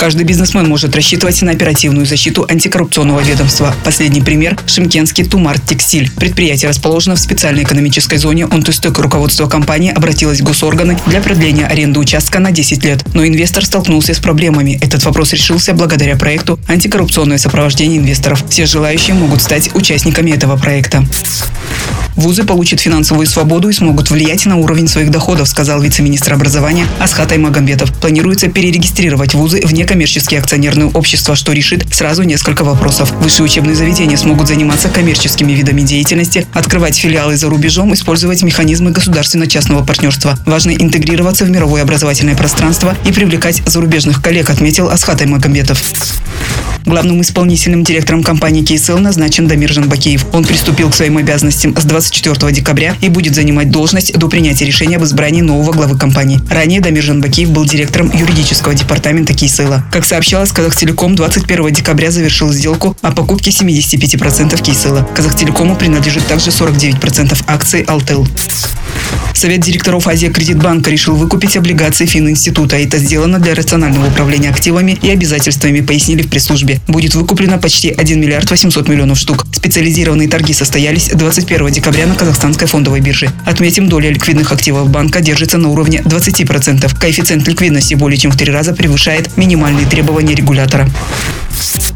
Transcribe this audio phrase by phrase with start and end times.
[0.00, 3.74] Каждый бизнесмен может рассчитывать на оперативную защиту антикоррупционного ведомства.
[3.84, 6.10] Последний пример– Шимкенский Тумар Текстиль.
[6.10, 8.46] Предприятие расположено в специальной экономической зоне.
[8.46, 13.04] Он Онтустек руководство компании обратилось в госорганы для продления аренды участка на 10 лет.
[13.12, 14.78] Но инвестор столкнулся с проблемами.
[14.80, 18.42] Этот вопрос решился благодаря проекту «Антикоррупционное сопровождение инвесторов».
[18.48, 21.04] Все желающие могут стать участниками этого проекта.
[22.16, 27.32] Вузы получат финансовую свободу и смогут влиять на уровень своих доходов, сказал вице-министр образования Асхат
[27.32, 27.92] Аймагамбетов.
[27.94, 33.10] Планируется перерегистрировать вузы в некоммерческие акционерные общества, что решит сразу несколько вопросов.
[33.22, 39.84] Высшие учебные заведения смогут заниматься коммерческими видами деятельности, открывать филиалы за рубежом, использовать механизмы государственно-частного
[39.84, 40.38] партнерства.
[40.46, 45.82] Важно интегрироваться в мировое образовательное пространство и привлекать зарубежных коллег, отметил Асхат Аймагамбетов.
[46.86, 50.26] Главным исполнительным директором компании КСЛ назначен Дамир Жанбакиев.
[50.32, 54.96] Он приступил к своим обязанностям с 24 декабря и будет занимать должность до принятия решения
[54.96, 56.40] об избрании нового главы компании.
[56.50, 59.84] Ранее Дамир Жанбакиев был директором юридического департамента Кейсела.
[59.92, 65.08] Как сообщалось, Казахтелеком 21 декабря завершил сделку о покупке 75% Кейсела.
[65.14, 68.26] Казахтелекому принадлежит также 49% акций Алтел.
[69.34, 72.76] Совет директоров Азия Кредитбанка решил выкупить облигации Фининститута.
[72.76, 76.69] Это сделано для рационального управления активами и обязательствами, пояснили в пресс-службе.
[76.86, 79.46] Будет выкуплено почти 1 миллиард 800 миллионов штук.
[79.52, 83.30] Специализированные торги состоялись 21 декабря на Казахстанской фондовой бирже.
[83.44, 86.98] Отметим, доля ликвидных активов банка держится на уровне 20%.
[86.98, 90.88] Коэффициент ликвидности более чем в три раза превышает минимальные требования регулятора.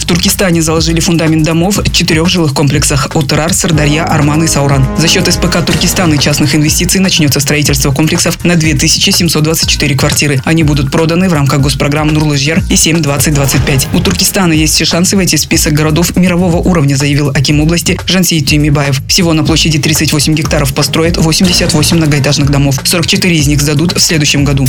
[0.04, 4.86] В Туркестане заложили фундамент домов в четырех жилых комплексах– Утарар, Сардарья, Арман и Сауран.
[4.98, 10.42] За счет СПК Туркестана и частных инвестиций начнется строительство комплексов на 2724 квартиры.
[10.44, 13.96] Они будут проданы в рамках госпрограмм Нурлыжьер и 7-20-25.
[13.96, 18.42] У Туркестана есть все шансы войти в список городов мирового уровня, заявил Аким области Жансей
[18.42, 19.00] Тюмибаев.
[19.08, 22.78] Всего на площади 38 гектаров построят 88 многоэтажных домов.
[22.84, 24.66] 44 из них сдадут в следующем году.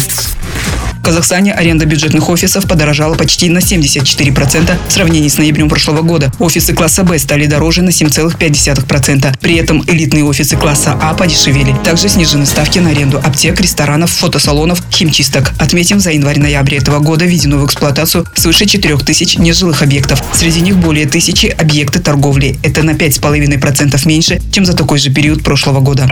[1.06, 6.32] Казахстане аренда бюджетных офисов подорожала почти на 74% в сравнении с ноябрем прошлого года.
[6.40, 9.38] Офисы класса Б стали дороже на 7,5%.
[9.40, 11.76] При этом элитные офисы класса А подешевели.
[11.84, 15.52] Также снижены ставки на аренду аптек, ресторанов, фотосалонов, химчисток.
[15.60, 20.24] Отметим, за январь-ноябрь этого года введено в эксплуатацию свыше 4 тысяч нежилых объектов.
[20.34, 22.58] Среди них более тысячи объекты торговли.
[22.64, 26.10] Это на 5,5% меньше, чем за такой же период прошлого года.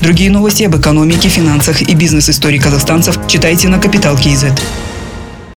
[0.00, 4.62] Другие новости об экономике, финансах и бизнес-истории казахстанцев читайте на Капитал Киезет.